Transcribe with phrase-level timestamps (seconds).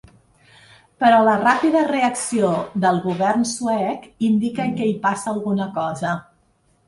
[1.01, 2.49] Però la ràpida reacció
[2.85, 6.15] del govern suec indica que hi passa alguna cosa.